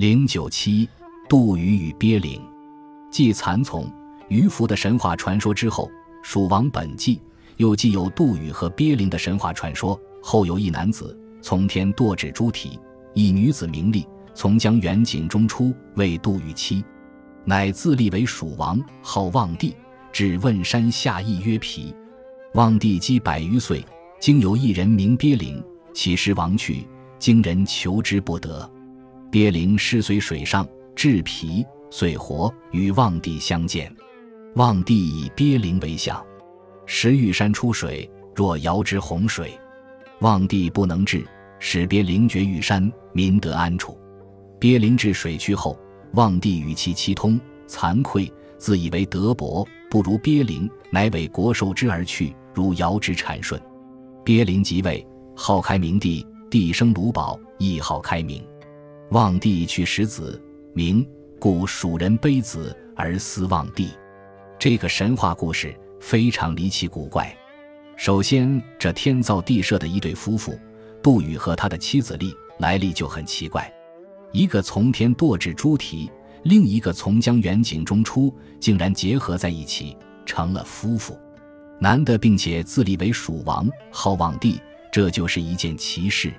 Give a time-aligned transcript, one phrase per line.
[0.00, 0.88] 零九七，
[1.28, 2.40] 杜宇与鳖灵。
[3.10, 3.86] 继蚕丛、
[4.30, 5.90] 鱼凫的神话传说之后，
[6.22, 7.20] 蜀王本纪
[7.58, 10.00] 又既有杜宇和鳖灵的神话传说。
[10.22, 12.80] 后有一男子从天堕至猪蹄，
[13.12, 16.82] 一女子名利，从江远井中出，为杜宇妻，
[17.44, 19.76] 乃自立为蜀王，号望帝。
[20.10, 21.94] 至汶山下邑曰皮。
[22.54, 23.84] 望帝积百余岁，
[24.18, 25.62] 经有一人名鳖灵，
[25.92, 26.88] 起师亡去，
[27.18, 28.66] 经人求之不得。
[29.30, 33.94] 鳖灵失随水上，至皮，遂活，与望帝相见。
[34.56, 36.20] 望帝以鳖灵为相，
[36.84, 39.56] 时玉山出水，若遥之洪水。
[40.20, 41.24] 望帝不能治，
[41.60, 43.96] 使鳖灵绝玉山，民得安处。
[44.58, 45.78] 鳖灵至水去后，
[46.14, 53.60] 望帝与其妻通，惭愧，自以为德薄，不如鳖灵，乃委国受之而去，如尧之产顺。
[54.24, 55.06] 鳖灵即位，
[55.36, 58.44] 号开明帝，帝生卢宝，亦号开明。
[59.10, 60.40] 望帝去使子
[60.72, 61.04] 明，
[61.40, 63.90] 故蜀人卑子而思望帝。
[64.56, 67.36] 这个神话故事非常离奇古怪。
[67.96, 70.56] 首先，这天造地设的一对夫妇，
[71.02, 73.68] 杜宇和他的妻子丽，来历就很奇怪。
[74.30, 76.08] 一个从天堕至猪蹄，
[76.44, 81.18] 另一个从江远井中出，竟然结合在一起，成了夫妇。
[81.80, 84.60] 男的并且自立为蜀王，号望帝，
[84.92, 86.32] 这就是一件奇事。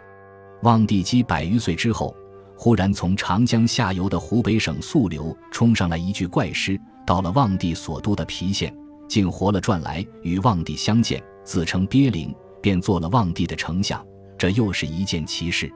[0.64, 2.16] 望帝积百余岁之后，
[2.64, 8.72] 忽然从长江下游的湖北省溯流冲上来一具怪尸，到了望帝所都的郫县，
[9.09, 11.20] 竟活了转来，与望帝相见。
[11.44, 14.00] 自称鳖灵，便做了望帝的丞相，
[14.38, 15.73] 这又是一件奇事。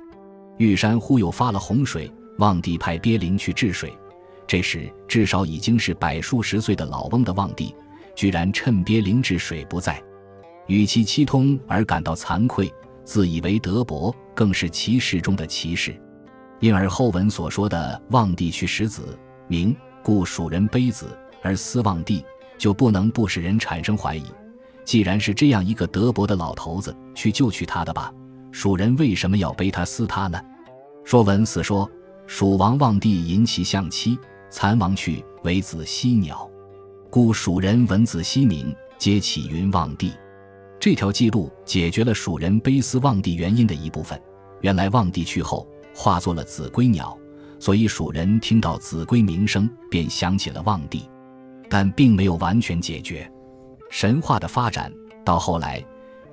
[0.60, 3.92] 玉山忽又发了洪水，望帝派鳖灵去治水。
[4.46, 7.74] 这时至少已经是百数十岁的老翁的望帝，
[8.16, 10.00] 居然趁鳖灵治水不在，
[10.68, 12.72] 与其妻通而感到惭愧，
[13.04, 16.00] 自以为德薄，更是奇事中的奇事。
[16.66, 19.16] 因而后文所说的望帝去使子
[19.48, 22.26] 明，故蜀人卑子而思望帝，
[22.58, 24.26] 就不能不使人产生怀疑。
[24.84, 28.12] 既然是这样一个德薄的老头子，去就去他的吧。
[28.52, 30.42] 蜀人为什么要背他私他呢？
[31.04, 31.88] 说文四说，
[32.26, 34.18] 蜀王望帝引其相妻，
[34.50, 36.50] 蚕王去为子犀鸟，
[37.12, 40.12] 故蜀人闻子犀鸣，皆起云望帝。
[40.80, 44.20] 这条记录解决了蜀人悲思望帝原因的一部分。
[44.62, 47.18] 原来望帝去后化作了子规鸟，
[47.58, 51.10] 所以蜀人听到子规鸣声便想起了望帝，
[51.70, 53.32] 但并没有完全解决。
[53.90, 54.92] 神话的发展
[55.24, 55.82] 到后来，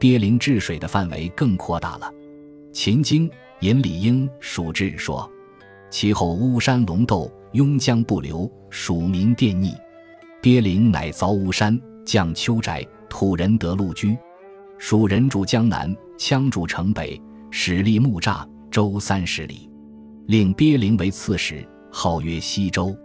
[0.00, 2.10] 鳖灵治水的范围更扩大了。
[2.72, 3.28] 《秦经·
[3.60, 5.30] 尹李英蜀志》说
[5.88, 9.72] ：“其后巫山龙斗，雍江不流，蜀民电逆。
[10.40, 14.18] 鳖灵乃凿巫山，降丘宅，土人得陆居。
[14.76, 17.20] 蜀人住江南，羌住城北，
[17.52, 19.68] 使立木栅，周三十里，
[20.28, 22.96] 令鳖灵为刺史，号曰西周。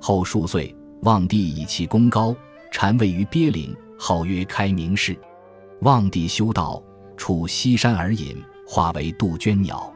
[0.00, 2.34] 后数岁，望帝以其功高，
[2.72, 5.16] 禅位于鳖灵。”号曰开明氏，
[5.82, 6.82] 望帝修道，
[7.16, 8.36] 处西山而隐，
[8.66, 9.90] 化为杜鹃鸟，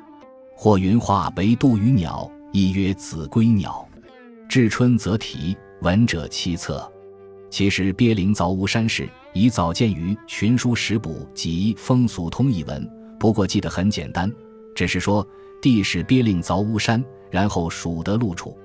[0.55, 3.87] 或云化为杜鱼鸟，亦曰子规鸟。
[4.49, 6.91] 至春则啼，闻者七策。
[7.51, 14.33] 其实鳖灵凿巫山氏，已早见于《群书食补》及《风俗通》一文，不过记得很简单，
[14.79, 15.27] 只是说
[15.61, 18.57] 帝使鳖令凿巫山，然后蜀得陆处，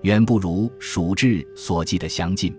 [0.00, 2.52] 远不如《蜀志》所记的详尽。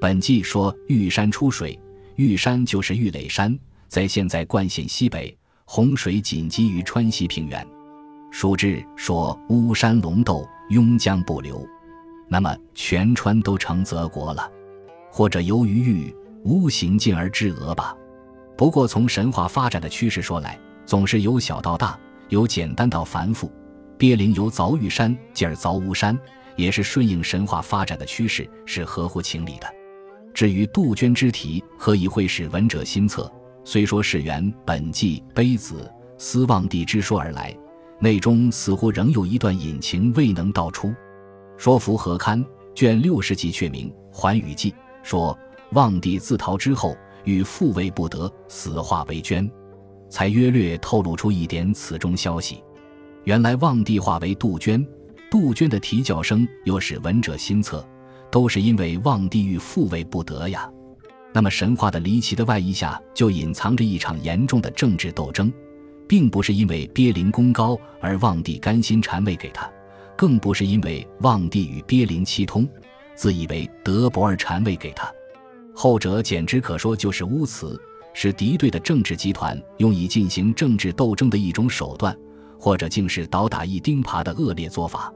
[0.00, 1.78] 本纪说玉山出水，
[2.16, 5.32] 玉山就是玉垒山，在现在灌县西北，
[5.64, 7.64] 洪水紧急于川西平原。
[8.32, 11.64] 蜀志说巫山龙斗，雍江不流，
[12.26, 14.50] 那么全川都成泽国了，
[15.12, 17.96] 或者由于玉巫行进而治俄吧。
[18.56, 21.96] 不过从神话发展的趋势说来，总是由小到大，
[22.32, 23.52] 由简单到繁复。
[23.98, 26.18] 鳖灵由凿玉山进而凿巫山，
[26.56, 29.66] 也是顺应神话发展的趋势，是合乎情理的。
[30.32, 33.30] 至于杜鹃之题，何以会使闻者心恻？
[33.64, 37.54] 虽说是缘本纪碑子思望帝之说而来，
[38.00, 40.92] 内中似乎仍有一段隐情未能道出。
[41.58, 42.42] 说服何堪
[42.74, 44.70] 卷六十集却名《寰宇记》
[45.02, 45.38] 说，
[45.72, 49.48] 望帝自逃之后，与复位不得，死化为鹃，
[50.12, 52.62] 才约略透露出一点此中消息。
[53.24, 54.86] 原来望帝化为杜鹃，
[55.30, 57.82] 杜鹃的啼叫声又使闻者心恻。
[58.30, 60.66] 都是因为望帝欲复位不得呀，
[61.34, 65.52] 那么神话的离奇的外衣下就隐藏着一场严重的政治斗争，
[66.08, 69.70] 并不是因为鳖灵功高而望帝甘心禅位给他，
[70.16, 72.66] 更不是因为望帝与鳖灵契通，
[73.14, 75.12] 自以为德薄而禅位给他，
[75.74, 77.78] 后者简直可说就是巫辞，
[78.14, 82.16] 是敌对的政治集团用以进行政治斗争的一种手段，
[82.58, 85.12] 或者竟是倒打一钉耙的恶劣做法。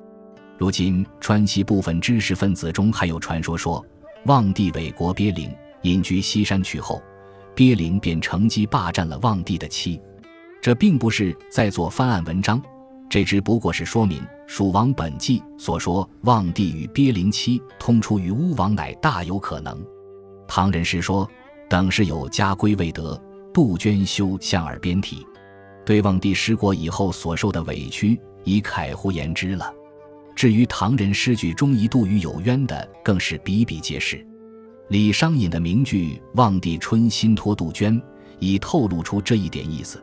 [0.58, 3.84] 如今川西部分知识分子中还有传说说，
[4.24, 7.02] 望帝韦国鳖灵隐居西山去后，
[7.54, 10.00] 鳖灵便乘机霸占了望帝的妻。
[10.62, 12.60] 这并不是在做翻案文章，
[13.08, 19.78] 这只不过是说明《蜀王本纪》所说望帝与鳖灵妻通出于巫王，乃大有可能。
[20.48, 21.28] 唐人诗说
[21.68, 23.20] ：“等是有家规未得，
[23.52, 25.26] 杜鹃休向耳边啼。”
[25.86, 29.72] 对望帝失国以后所受的委屈，已慨乎言之了。
[30.34, 34.26] 至于唐人诗句中一度与有渊的，更是比比皆是。
[34.88, 38.02] 李商隐的名句“望帝春心托杜鹃”
[38.38, 40.02] 已透露出这一点意思。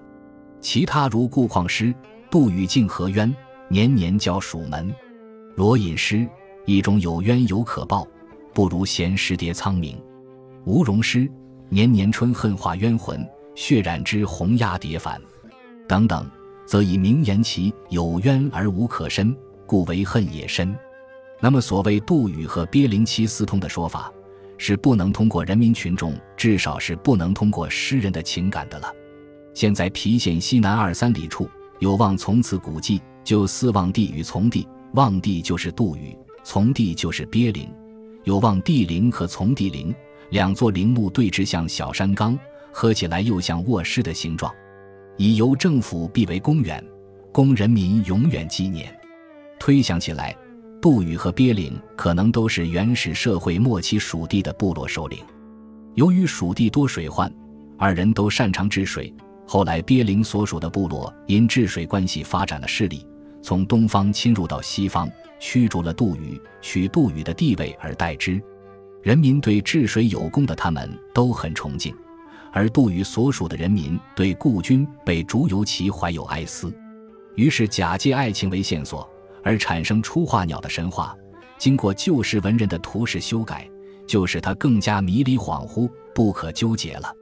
[0.59, 1.94] 其他如顾况诗
[2.31, 3.33] “杜宇敬何渊，
[3.68, 4.89] 年年教蜀门”，
[5.56, 6.25] 罗隐诗
[6.66, 8.07] “一种有冤犹可报，
[8.54, 9.95] 不如闲时叠苍冥”，
[10.66, 11.30] 吴荣诗
[11.74, 15.20] “年年春恨化冤魂，血染之红压蝶凡”
[15.90, 16.30] 等等，
[16.68, 19.36] 则以名言其有冤而无可申。
[19.66, 20.75] 故为恨也深，
[21.42, 24.14] 那么所谓杜宇和鳖灵妻私通的说法，
[24.60, 28.94] 是不能通过人民群众，至少是不能通过诗人的情感的了。
[29.56, 31.50] 现在郫县西南二三里处
[31.80, 37.68] 有望从此古迹，就四望帝与从帝，望帝就是杜宇，从帝就是鳖灵。
[38.26, 39.92] 有望帝陵和从帝陵
[40.30, 42.38] 两座陵墓对峙，像小山冈，
[42.72, 44.54] 合起来又像卧室的形状，
[45.18, 46.84] 以由政府辟为公园，
[47.31, 48.94] 供人民永远纪念。
[49.60, 50.36] 推想起来，
[50.81, 55.20] 杜宇和鳖灵可能都是原始社会末期蜀地的部落首领。
[55.96, 57.31] 由于蜀地多水患，
[57.78, 59.14] 二人都擅长治水。
[59.46, 63.06] 后来，鳖灵所属的部落因治水关系发展了势力，
[63.42, 65.10] 从东方侵入到西方，
[65.40, 68.42] 驱逐了杜宇，取杜宇的地位而代之。
[69.04, 71.94] 人民对治水有功的他们都很崇敬，
[72.54, 76.74] 而杜宇所属的人民对故君被逐游其怀有哀思，
[77.36, 79.08] 于是假借爱情为线索。
[79.44, 81.14] 而产生出化鸟的神话，
[81.58, 83.70] 经过旧时文人的图式修改，
[84.08, 87.14] 就使他更加迷离恍惚、不可纠结了。